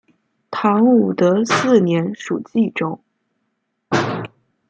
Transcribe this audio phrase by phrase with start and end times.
[0.49, 2.99] 唐朝武德四年属济州。